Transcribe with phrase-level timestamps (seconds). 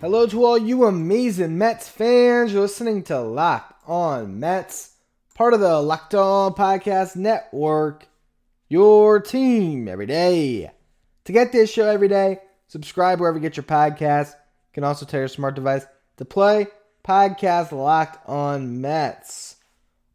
[0.00, 2.52] Hello to all you amazing Mets fans.
[2.52, 4.92] You're listening to Locked On Mets,
[5.34, 8.06] part of the Locked On Podcast Network,
[8.68, 10.70] your team every day.
[11.24, 14.28] To get this show every day, subscribe wherever you get your podcast.
[14.28, 15.84] You can also tell your smart device
[16.18, 16.68] to play
[17.02, 19.56] podcast Locked On Mets.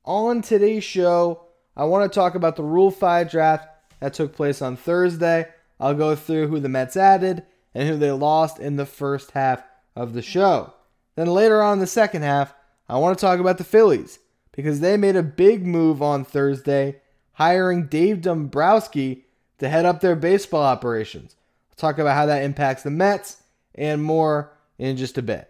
[0.06, 3.68] On today's show, I want to talk about the Rule 5 draft
[4.00, 5.46] that took place on Thursday.
[5.78, 7.44] I'll go through who the Mets added
[7.76, 9.62] and who they lost in the first half
[9.96, 10.74] of the show.
[11.16, 12.54] Then later on in the second half,
[12.90, 14.20] I want to talk about the Phillies
[14.52, 17.02] because they made a big move on Thursday,
[17.34, 19.26] hiring Dave Dombrowski
[19.60, 21.36] to head up their baseball operations.
[21.72, 23.42] I'll talk about how that impacts the Mets
[23.76, 25.50] and more in just a bit.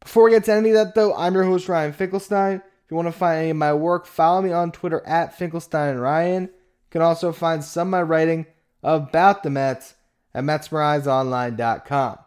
[0.00, 2.56] Before we get to any of that, though, I'm your host, Ryan Finkelstein.
[2.56, 6.42] If you want to find any of my work, follow me on Twitter at FinkelsteinRyan.
[6.42, 6.50] You
[6.90, 8.46] can also find some of my writing
[8.82, 9.94] about the Mets
[10.34, 12.18] at MetsMerizedOnline.com.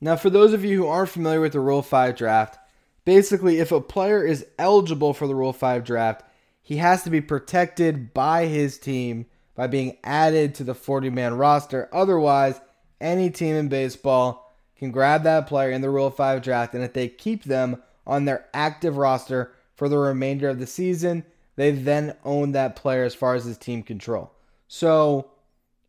[0.00, 2.58] Now, for those of you who aren't familiar with the Rule 5 draft,
[3.04, 6.22] basically, if a player is eligible for the Rule 5 draft,
[6.62, 11.34] he has to be protected by his team by being added to the 40 man
[11.34, 11.88] roster.
[11.92, 12.60] Otherwise,
[13.00, 16.92] any team in baseball can grab that player in the Rule 5 draft, and if
[16.92, 21.24] they keep them on their active roster for the remainder of the season,
[21.56, 24.32] they then own that player as far as his team control.
[24.68, 25.32] So,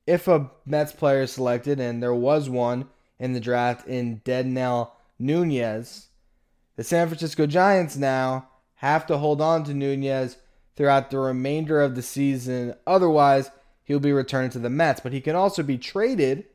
[0.08, 2.88] if a Mets player is selected, and there was one,
[3.20, 6.08] in the draft in Dedniel Nunez.
[6.76, 10.38] The San Francisco Giants now have to hold on to Nunez
[10.76, 12.74] throughout the remainder of the season.
[12.88, 13.52] Otherwise,
[13.84, 15.02] he'll be returned to the Mets.
[15.02, 16.46] But he can also be traded,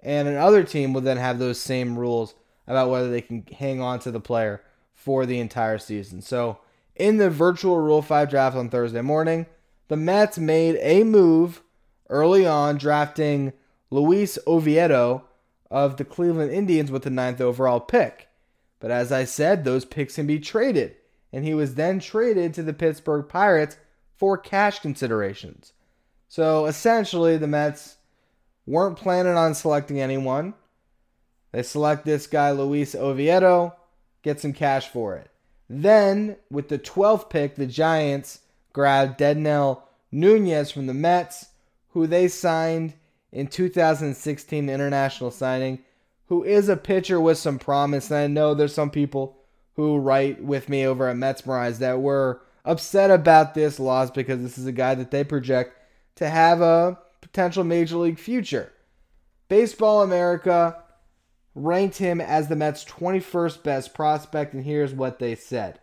[0.00, 2.34] and another team will then have those same rules
[2.66, 4.62] about whether they can hang on to the player
[4.94, 6.22] for the entire season.
[6.22, 6.58] So,
[6.96, 9.46] in the virtual Rule 5 draft on Thursday morning,
[9.88, 11.62] the Mets made a move
[12.08, 13.52] early on, drafting
[13.90, 15.24] Luis Oviedo
[15.72, 18.28] of the Cleveland Indians with the ninth overall pick.
[18.78, 20.96] But as I said, those picks can be traded,
[21.32, 23.78] and he was then traded to the Pittsburgh Pirates
[24.14, 25.72] for cash considerations.
[26.28, 27.96] So essentially, the Mets
[28.66, 30.52] weren't planning on selecting anyone.
[31.52, 33.74] They select this guy, Luis Oviedo,
[34.22, 35.30] get some cash for it.
[35.70, 38.40] Then, with the 12th pick, the Giants
[38.74, 41.46] grabbed Dedniel Nunez from the Mets,
[41.90, 42.92] who they signed
[43.32, 45.80] in 2016 international signing,
[46.26, 48.10] who is a pitcher with some promise.
[48.10, 49.38] And I know there's some people
[49.74, 54.58] who write with me over at Metsmerized that were upset about this loss because this
[54.58, 55.76] is a guy that they project
[56.16, 58.72] to have a potential major league future.
[59.48, 60.76] Baseball America
[61.54, 65.80] ranked him as the Mets' 21st best prospect, and here's what they said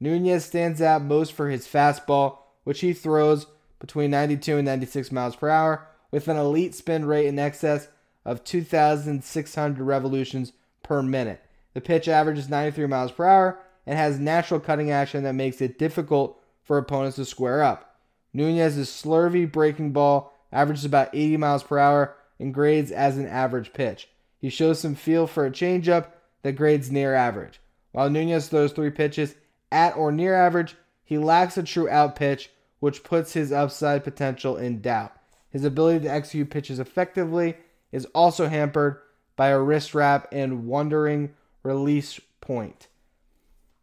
[0.00, 3.46] Nunez stands out most for his fastball, which he throws
[3.78, 7.88] between 92 and 96 miles per hour with an elite spin rate in excess
[8.24, 10.52] of 2,600 revolutions
[10.84, 11.44] per minute.
[11.74, 15.78] The pitch averages 93 miles per hour and has natural cutting action that makes it
[15.78, 17.98] difficult for opponents to square up.
[18.32, 23.72] Nunez's slurvy breaking ball averages about 80 miles per hour and grades as an average
[23.72, 24.08] pitch.
[24.38, 26.08] He shows some feel for a changeup
[26.42, 27.60] that grades near average.
[27.92, 29.34] While Nunez throws three pitches
[29.70, 32.50] at or near average, he lacks a true out pitch,
[32.80, 35.12] which puts his upside potential in doubt.
[35.52, 37.56] His ability to execute pitches effectively
[37.92, 38.98] is also hampered
[39.36, 42.88] by a wrist wrap and wandering release point.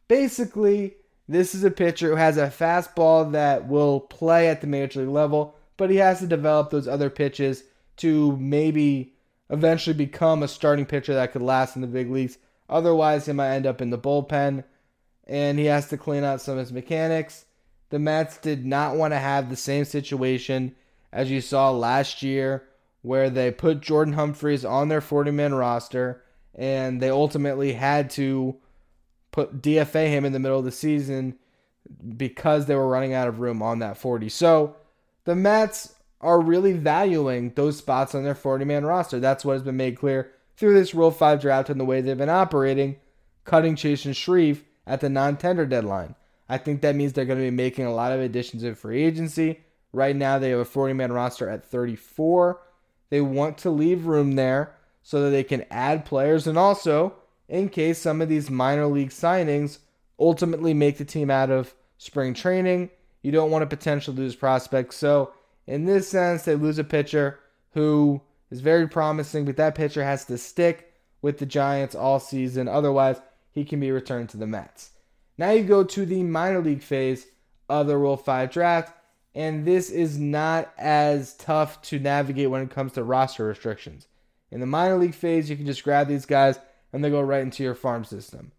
[0.07, 0.95] Basically,
[1.27, 5.09] this is a pitcher who has a fastball that will play at the major league
[5.09, 7.63] level, but he has to develop those other pitches
[7.97, 9.13] to maybe
[9.51, 12.39] eventually become a starting pitcher that could last in the big leagues.
[12.67, 14.63] Otherwise, he might end up in the bullpen
[15.27, 17.45] and he has to clean out some of his mechanics.
[17.91, 20.75] The Mets did not want to have the same situation
[21.11, 22.67] as you saw last year,
[23.01, 26.23] where they put Jordan Humphreys on their 40 man roster
[26.55, 28.57] and they ultimately had to
[29.31, 31.35] put DFA him in the middle of the season
[32.17, 34.29] because they were running out of room on that 40.
[34.29, 34.75] So
[35.23, 39.19] the Mets are really valuing those spots on their 40 man roster.
[39.19, 42.17] That's what has been made clear through this Rule 5 draft and the way they've
[42.17, 42.97] been operating,
[43.45, 46.15] cutting Chasen Shreve at the non tender deadline.
[46.49, 49.03] I think that means they're going to be making a lot of additions in free
[49.03, 49.61] agency.
[49.91, 52.61] Right now, they have a 40 man roster at 34.
[53.09, 57.15] They want to leave room there so that they can add players and also
[57.47, 59.79] in case some of these minor league signings
[60.19, 62.89] ultimately make the team out of spring training.
[63.23, 64.95] You don't want to potentially lose prospects.
[64.97, 65.33] So,
[65.65, 67.39] in this sense, they lose a pitcher
[67.73, 72.67] who is very promising, but that pitcher has to stick with the Giants all season.
[72.67, 73.19] Otherwise,
[73.51, 74.91] he can be returned to the Mets.
[75.37, 77.27] Now you go to the minor league phase
[77.67, 78.93] of the Rule 5 draft,
[79.35, 84.07] and this is not as tough to navigate when it comes to roster restrictions.
[84.51, 86.59] In the minor league phase, you can just grab these guys
[86.91, 88.51] and they go right into your farm system.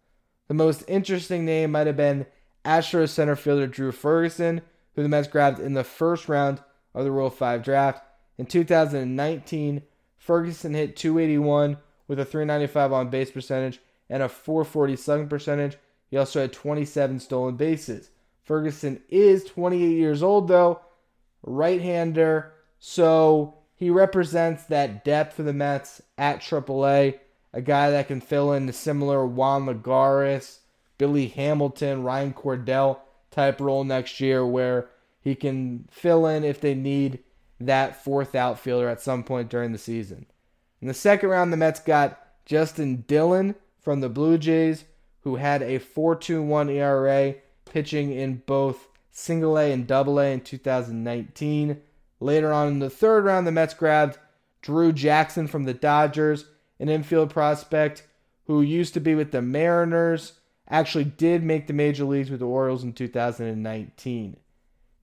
[0.47, 2.25] The most interesting name might have been
[2.63, 4.61] Astros center fielder Drew Ferguson,
[4.95, 6.61] who the Mets grabbed in the first round
[6.93, 8.03] of the Rule 5 draft.
[8.37, 9.81] In 2019,
[10.17, 11.77] Ferguson hit 281
[12.07, 13.79] with a 395 on base percentage
[14.09, 15.77] and a 440 slugging percentage.
[16.09, 18.09] He also had 27 stolen bases.
[18.51, 20.81] Ferguson is 28 years old, though,
[21.41, 27.17] right hander, so he represents that depth for the Mets at AAA.
[27.53, 30.57] A guy that can fill in the similar Juan Lagares,
[30.97, 32.99] Billy Hamilton, Ryan Cordell
[33.29, 34.89] type role next year, where
[35.21, 37.19] he can fill in if they need
[37.57, 40.25] that fourth outfielder at some point during the season.
[40.81, 44.83] In the second round, the Mets got Justin Dillon from the Blue Jays,
[45.21, 51.81] who had a 4.21 ERA, pitching in both single A and double A in 2019.
[52.19, 54.17] Later on in the third round, the Mets grabbed
[54.61, 56.45] Drew Jackson from the Dodgers,
[56.79, 58.07] an infield prospect
[58.45, 60.33] who used to be with the Mariners,
[60.67, 64.37] actually did make the major leagues with the Orioles in 2019.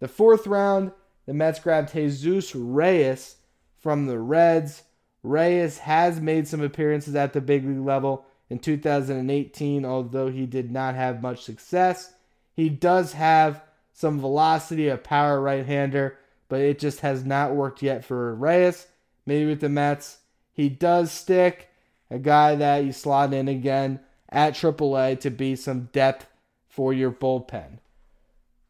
[0.01, 0.93] The fourth round,
[1.27, 3.37] the Mets grabbed Jesus Reyes
[3.77, 4.85] from the Reds.
[5.23, 10.71] Reyes has made some appearances at the big league level in 2018, although he did
[10.71, 12.15] not have much success.
[12.59, 13.63] He does have
[13.93, 16.19] some velocity, a power right hander,
[16.49, 18.89] but it just has not worked yet for Reyes.
[19.25, 20.19] Maybe with the Mets,
[20.53, 21.69] he does stick.
[22.11, 26.27] A guy that you slot in again at AAA to be some depth
[26.67, 27.79] for your bullpen.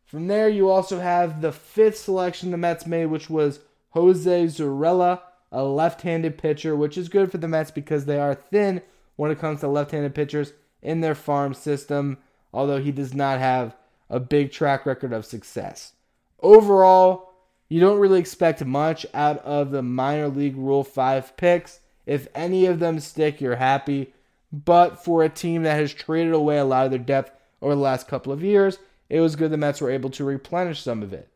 [0.04, 3.60] From there, you also have the fifth selection the Mets made, which was
[3.92, 8.34] Jose Zurella, a left handed pitcher, which is good for the Mets because they are
[8.34, 8.82] thin
[9.16, 10.52] when it comes to left handed pitchers
[10.82, 12.18] in their farm system,
[12.52, 13.74] although he does not have
[14.10, 15.92] a big track record of success.
[16.40, 17.32] Overall,
[17.68, 21.80] you don't really expect much out of the minor league Rule 5 picks.
[22.06, 24.14] If any of them stick, you're happy.
[24.50, 27.80] But for a team that has traded away a lot of their depth over the
[27.80, 28.78] last couple of years,
[29.10, 31.28] it was good the Mets were able to replenish some of it.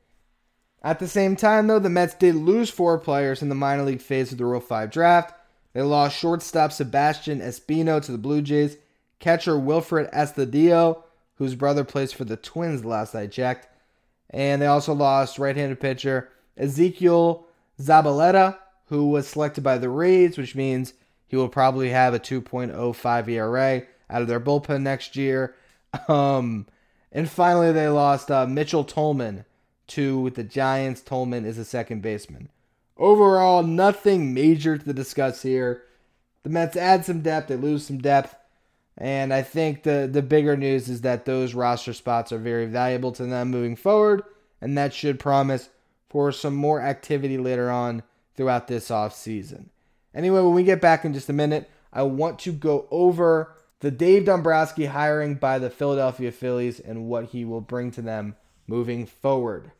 [0.82, 4.00] At the same time, though, the Mets did lose four players in the minor league
[4.00, 5.34] phase of the Rule 5 draft.
[5.74, 8.76] They lost shortstop Sebastian Espino to the Blue Jays,
[9.18, 11.01] catcher Wilfred Astudillo,
[11.36, 13.68] whose brother plays for the Twins last I checked,
[14.30, 17.46] and they also lost right handed pitcher Ezekiel
[17.80, 20.94] Zabaleta, who was selected by the Rays, which means
[21.26, 25.54] he will probably have a 2.05 ERA out of their bullpen next year.
[26.08, 26.66] Um,
[27.14, 29.44] and finally, they lost uh, Mitchell Tolman
[29.88, 31.02] to the Giants.
[31.02, 32.48] Tolman is a second baseman.
[32.96, 35.82] Overall, nothing major to discuss here.
[36.44, 38.34] The Mets add some depth, they lose some depth.
[38.98, 43.12] And I think the, the bigger news is that those roster spots are very valuable
[43.12, 44.22] to them moving forward,
[44.60, 45.70] and that should promise
[46.08, 48.02] for some more activity later on
[48.36, 49.70] throughout this off season.
[50.14, 53.90] Anyway, when we get back in just a minute, I want to go over the
[53.90, 59.06] Dave Dombrowski hiring by the Philadelphia Phillies and what he will bring to them moving
[59.06, 59.72] forward.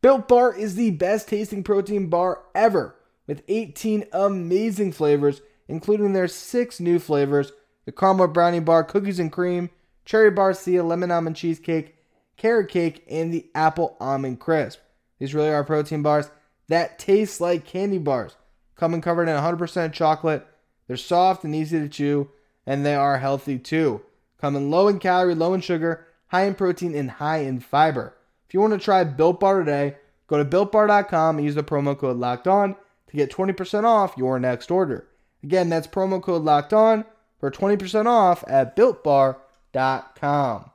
[0.00, 2.96] Built Bar is the best tasting protein bar ever,
[3.26, 7.52] with 18 amazing flavors, including their six new flavors
[7.84, 9.70] the caramel brownie bar, cookies and cream,
[10.04, 11.96] cherry barcia, lemon almond cheesecake,
[12.36, 14.80] carrot cake, and the apple almond crisp.
[15.18, 16.30] These really are protein bars
[16.68, 18.36] that taste like candy bars.
[18.76, 20.46] Come and covered in 100% chocolate.
[20.86, 22.30] They're soft and easy to chew,
[22.66, 24.02] and they are healthy too.
[24.40, 28.16] Coming low in calorie, low in sugar, high in protein, and high in fiber.
[28.48, 29.96] If you want to try Built Bar today,
[30.26, 32.74] go to builtbar.com and use the promo code Locked On
[33.08, 35.08] to get 20% off your next order.
[35.44, 37.04] Again, that's promo code Locked On
[37.42, 40.70] for 20% off at builtbar.com.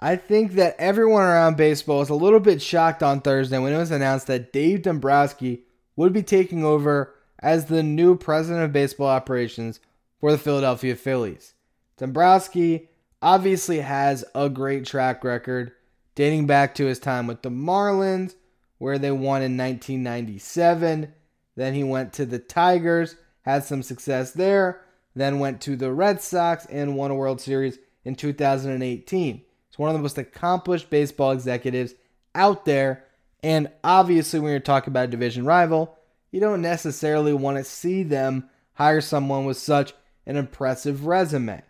[0.00, 3.78] I think that everyone around baseball was a little bit shocked on Thursday when it
[3.78, 5.62] was announced that Dave Dombrowski
[5.94, 9.78] would be taking over as the new president of baseball operations
[10.20, 11.54] for the Philadelphia Phillies.
[11.96, 12.88] Dombrowski
[13.22, 15.72] obviously has a great track record
[16.14, 18.34] dating back to his time with the Marlins,
[18.78, 21.12] where they won in 1997.
[21.54, 24.82] Then he went to the Tigers, had some success there.
[25.14, 29.36] then went to the Red Sox and won a World Series in 2018.
[29.36, 31.94] He's one of the most accomplished baseball executives
[32.34, 33.04] out there.
[33.42, 35.96] And obviously, when you're talking about a division rival,
[36.30, 39.94] you don't necessarily want to see them hire someone with such
[40.26, 41.62] an impressive resume.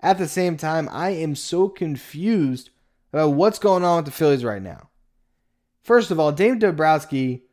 [0.00, 2.70] At the same time, I am so confused
[3.12, 4.90] about what's going on with the Phillies right now.
[5.82, 7.44] First of all, Dave Dombrowski,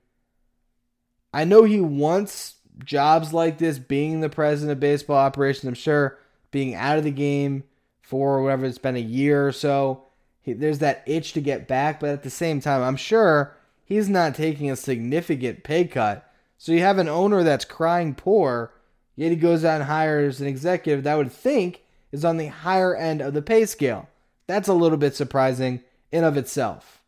[1.34, 5.66] I know he wants jobs like this, being the president of baseball operations.
[5.66, 6.20] I'm sure
[6.52, 7.64] being out of the game
[8.02, 10.04] for whatever it's been a year or so,
[10.42, 12.00] he, there's that itch to get back.
[12.00, 16.30] But at the same time, I'm sure he's not taking a significant pay cut.
[16.58, 18.74] So you have an owner that's crying poor,
[19.16, 22.96] yet he goes out and hires an executive that would think is on the higher
[22.96, 24.08] end of the pay scale.
[24.48, 27.02] That's a little bit surprising in of itself.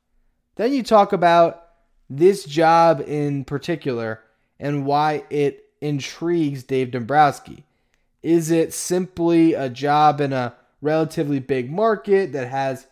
[0.55, 1.63] Then you talk about
[2.09, 4.21] this job in particular
[4.59, 7.63] and why it intrigues Dave Dombrowski.
[8.23, 12.87] Is it simply a job in a relatively big market that has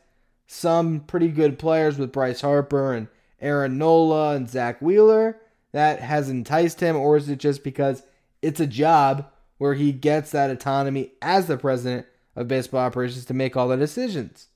[0.45, 3.07] some pretty good players with Bryce Harper and
[3.41, 5.37] Aaron Nola and Zack Wheeler
[5.71, 8.03] that has enticed him, or is it just because
[8.43, 9.25] it's a job
[9.57, 13.77] where he gets that autonomy as the president of baseball operations to make all the
[13.77, 14.49] decisions.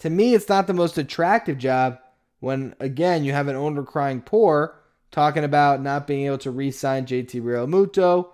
[0.00, 1.98] To me, it's not the most attractive job
[2.40, 4.78] when, again, you have an owner crying poor,
[5.10, 8.28] talking about not being able to re sign JT Realmuto.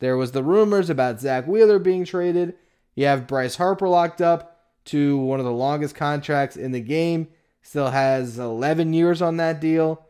[0.00, 2.54] There was the rumors about Zack Wheeler being traded.
[2.94, 4.54] You have Bryce Harper locked up
[4.86, 7.28] to one of the longest contracts in the game,
[7.62, 10.06] still has 11 years on that deal.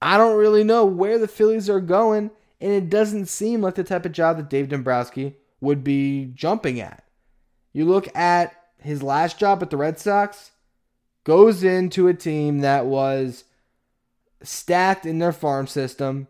[0.00, 3.84] I don't really know where the Phillies are going, and it doesn't seem like the
[3.84, 7.04] type of job that Dave Dombrowski would be jumping at.
[7.72, 10.52] You look at his last job at the Red Sox,
[11.24, 13.44] goes into a team that was
[14.42, 16.28] stacked in their farm system,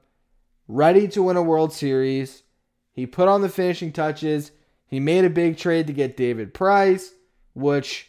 [0.66, 2.42] ready to win a World Series.
[2.92, 4.50] He put on the finishing touches.
[4.86, 7.12] He made a big trade to get David Price,
[7.54, 8.08] which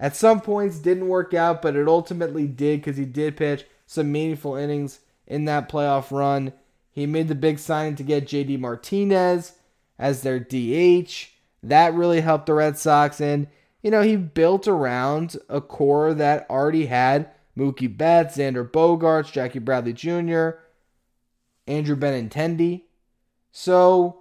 [0.00, 4.12] at some points didn't work out, but it ultimately did because he did pitch some
[4.12, 6.52] meaningful innings in that playoff run.
[6.90, 9.54] He made the big signing to get JD Martinez
[9.98, 11.30] as their DH.
[11.62, 13.18] That really helped the Red Sox.
[13.18, 13.46] And,
[13.82, 19.58] you know, he built around a core that already had Mookie Betts, Xander Bogaerts, Jackie
[19.58, 20.50] Bradley Jr.,
[21.66, 22.82] Andrew Benintendi.
[23.52, 24.18] So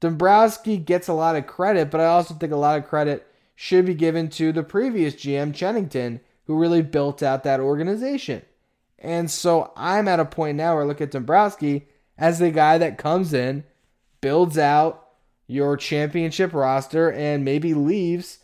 [0.00, 3.86] Dombrowski gets a lot of credit, but I also think a lot of credit should
[3.86, 8.42] be given to the previous GM, Cherington, who really built out that organization.
[9.04, 12.78] And so I'm at a point now where I look at Dombrowski as the guy
[12.78, 13.64] that comes in,
[14.20, 15.08] builds out
[15.46, 18.38] your championship roster, and maybe leaves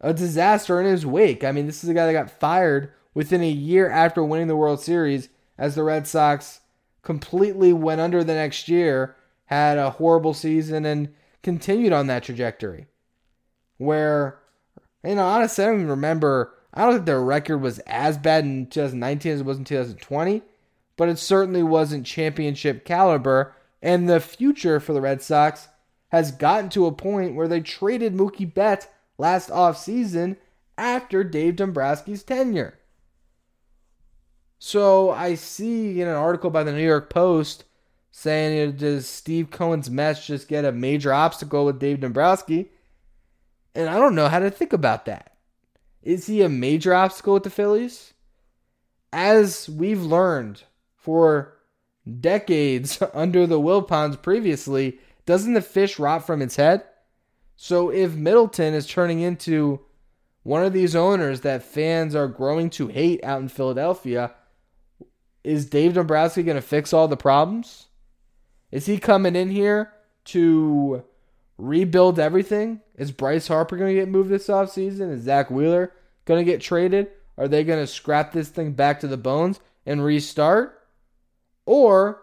[0.00, 1.44] a disaster in his wake.
[1.44, 4.56] I mean, this is a guy that got fired within a year after winning the
[4.56, 6.60] World Series as the Red Sox
[7.02, 11.12] completely went under the next year, had a horrible season, and
[11.42, 12.86] continued on that trajectory.
[13.76, 14.38] Where,
[15.04, 16.54] know, honestly, I don't even remember.
[16.74, 20.42] I don't think their record was as bad in 2019 as it was in 2020
[20.98, 23.54] but it certainly wasn't championship caliber.
[23.80, 25.68] And the future for the Red Sox
[26.08, 30.36] has gotten to a point where they traded Mookie Betts last offseason
[30.76, 32.78] after Dave Dombrowski's tenure.
[34.58, 37.64] So I see in an article by the New York Post
[38.10, 42.70] saying, does Steve Cohen's Mets just get a major obstacle with Dave Dombrowski?
[43.76, 45.27] And I don't know how to think about that.
[46.02, 48.12] Is he a major obstacle with the Phillies?
[49.12, 50.62] As we've learned
[50.96, 51.54] for
[52.20, 56.84] decades under the Wilpons previously, doesn't the fish rot from its head?
[57.56, 59.80] So if Middleton is turning into
[60.42, 64.32] one of these owners that fans are growing to hate out in Philadelphia,
[65.42, 67.88] is Dave Dombrowski going to fix all the problems?
[68.70, 69.92] Is he coming in here
[70.26, 71.04] to
[71.58, 72.80] rebuild everything?
[72.96, 75.12] Is Bryce Harper going to get moved this offseason?
[75.12, 75.92] Is Zack Wheeler
[76.24, 77.08] going to get traded?
[77.36, 80.80] Are they going to scrap this thing back to the bones and restart?
[81.66, 82.22] Or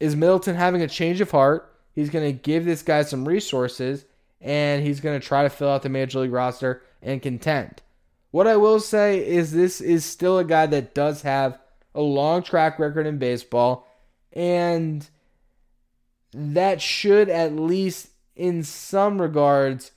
[0.00, 1.74] is Middleton having a change of heart?
[1.92, 4.04] He's going to give this guy some resources
[4.40, 7.82] and he's going to try to fill out the major league roster and contend.
[8.30, 11.58] What I will say is this is still a guy that does have
[11.94, 13.88] a long track record in baseball
[14.32, 15.08] and
[16.32, 18.08] that should at least
[18.38, 19.90] in some regards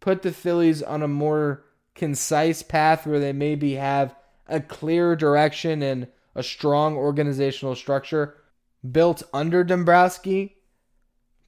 [0.00, 1.64] put the Phillies on a more
[1.94, 4.14] concise path where they maybe have
[4.46, 8.36] a clear direction and a strong organizational structure
[8.88, 10.56] built under Dombrowski.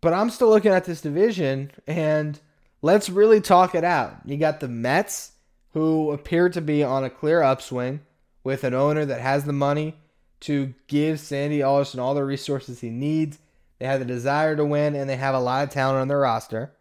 [0.00, 2.40] But I'm still looking at this division, and
[2.82, 4.16] let's really talk it out.
[4.24, 5.32] You got the Mets,
[5.72, 8.00] who appear to be on a clear upswing
[8.42, 9.94] with an owner that has the money
[10.40, 13.38] to give Sandy Alderson all the resources he needs.
[13.80, 16.20] They have the desire to win, and they have a lot of talent on their
[16.20, 16.76] roster.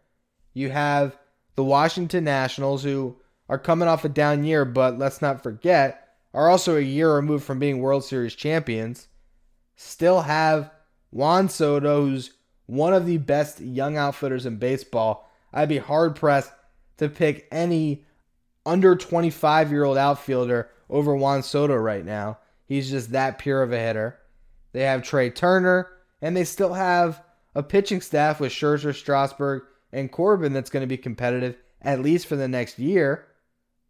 [0.52, 1.18] You have
[1.56, 3.16] the Washington Nationals, who
[3.48, 7.44] are coming off a down year, but let's not forget, are also a year removed
[7.44, 9.08] from being World Series champions.
[9.76, 10.70] Still have
[11.10, 12.34] Juan Soto, who's
[12.66, 15.28] one of the best young outfitters in baseball.
[15.52, 16.52] I'd be hard pressed
[16.98, 18.04] to pick any
[18.64, 22.38] under 25 year old outfielder over Juan Soto right now.
[22.66, 24.18] He's just that pure of a hitter.
[24.72, 25.88] They have Trea Turner,
[26.22, 27.22] and they still have
[27.54, 29.62] a pitching staff with Scherzer, Strasburg,
[29.92, 33.26] and Corbin that's going to be competitive at least for the next year,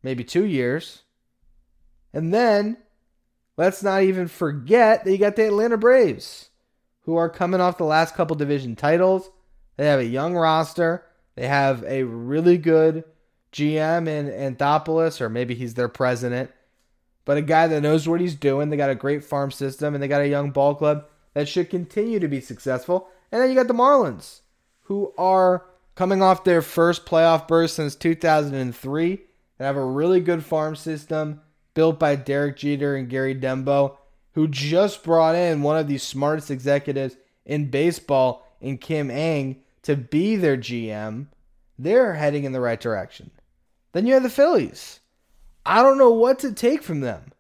[0.03, 1.03] maybe two years.
[2.13, 2.77] And then
[3.57, 6.51] let's not even forget that you got the Atlanta Braves,
[7.03, 9.31] who are coming off the last couple division titles.
[9.77, 11.05] They have a young roster.
[11.35, 13.05] They have a really good
[13.53, 16.51] GM in Anthopoulos, or maybe he's their president,
[17.25, 18.69] but a guy that knows what he's doing.
[18.69, 21.71] They got a great farm system, and they got a young ball club that should
[21.71, 23.09] continue to be successful.
[23.31, 24.41] And then you got the Marlins,
[24.83, 30.45] who are coming off their first playoff burst since 2003 and have a really good
[30.45, 31.41] farm system
[31.75, 33.97] built by Derek Jeter and Gary Denbo,
[34.33, 39.97] who just brought in one of the smartest executives in baseball in Kim Ng to
[39.97, 41.27] be their GM.
[41.79, 43.31] They're heading in the right direction.
[43.93, 45.01] Then you have the Phillies.
[45.65, 47.33] I don't know what to take from them.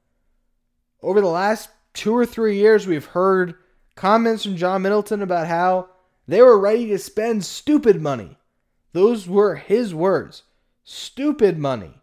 [1.02, 3.54] Over the last two or three years, we've heard
[4.00, 5.90] comments from John Middleton about how
[6.26, 8.38] they were ready to spend stupid money.
[8.95, 10.45] Those were his words
[10.83, 12.00] stupid money.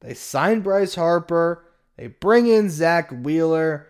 [0.00, 1.64] They signed Bryce Harper,
[1.96, 3.86] they bring in Zack Wheeler,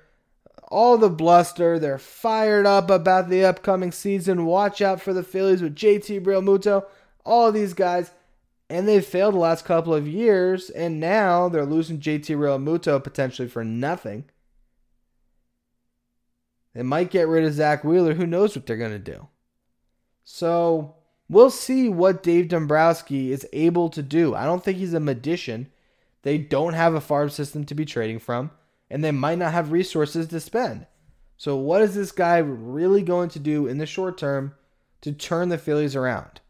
[0.68, 1.78] all the bluster.
[1.78, 4.44] They're fired up about the upcoming season.
[4.44, 6.84] Watch out for the Phillies with JT Realmuto,
[7.24, 8.10] all of these guys.
[8.68, 13.48] And they failed the last couple of years, and now they're losing JT Realmuto potentially
[13.48, 14.24] for nothing.
[16.74, 18.14] They might get rid of Zack Wheeler.
[18.14, 19.28] Who knows what they're going to do?
[20.24, 20.96] So
[21.28, 24.34] we'll see what Dave Dombrowski is able to do.
[24.34, 25.70] I don't think he's a magician.
[26.22, 28.50] They don't have a farm system to be trading from,
[28.88, 30.86] and they might not have resources to spend.
[31.36, 34.54] So, what is this guy really going to do in the short term
[35.00, 36.40] to turn the Phillies around?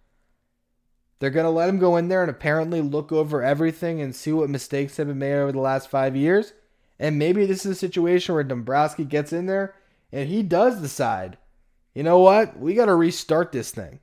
[1.18, 4.32] They're going to let him go in there and apparently look over everything and see
[4.32, 6.52] what mistakes have been made over the last five years.
[6.98, 9.74] And maybe this is a situation where Dombrowski gets in there
[10.12, 11.38] and he does decide,
[11.94, 12.58] you know what?
[12.58, 14.00] We got to restart this thing.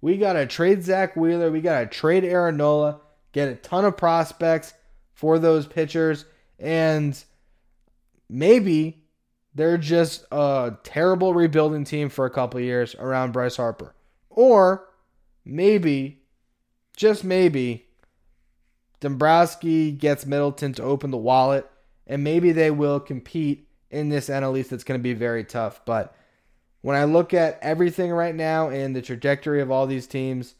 [0.00, 1.50] We got to trade Zack Wheeler.
[1.50, 3.00] We got to trade Aaron Nola,
[3.32, 4.74] get a ton of prospects
[5.12, 6.24] for those pitchers.
[6.58, 7.22] And
[8.28, 9.04] maybe
[9.54, 13.94] they're just a terrible rebuilding team for a couple years around Bryce Harper.
[14.30, 14.88] Or
[15.44, 16.22] maybe,
[16.96, 17.86] just maybe,
[19.00, 21.68] Dombrowski gets Middleton to open the wallet,
[22.06, 25.84] and maybe they will compete in this NL East that's going to be very tough.
[25.84, 26.14] But
[26.82, 30.54] when I look at everything right now and the trajectory of all these teams,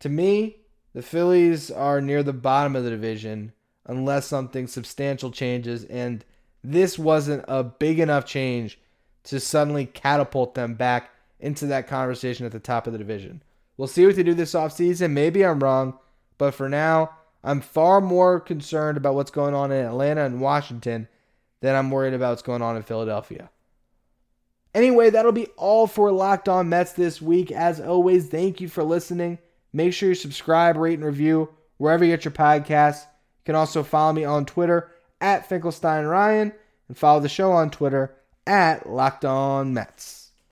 [0.00, 0.58] to me,
[0.94, 3.52] the Phillies are near the bottom of the division
[3.86, 5.84] unless something substantial changes.
[5.84, 6.24] And
[6.62, 8.78] this wasn't a big enough change
[9.24, 13.42] to suddenly catapult them back into that conversation at the top of the division.
[13.76, 15.10] We'll see what they do this offseason.
[15.10, 15.98] Maybe I'm wrong,
[16.38, 17.10] but for now,
[17.42, 21.08] I'm far more concerned about what's going on in Atlanta and Washington
[21.64, 23.48] than I'm worried about what's going on in Philadelphia.
[24.74, 27.50] Anyway, that'll be all for Locked On Mets this week.
[27.50, 29.38] As always, thank you for listening.
[29.72, 31.48] Make sure you subscribe, rate, and review
[31.78, 33.04] wherever you get your podcasts.
[33.04, 36.52] You can also follow me on Twitter at Finkelstein Ryan
[36.88, 38.14] and follow the show on Twitter
[38.46, 40.23] at Locked On Mets.